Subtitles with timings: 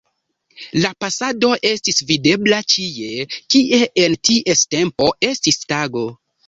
[0.85, 6.09] La pasado estis videbla ĉie, kie en ties tempo estis tago.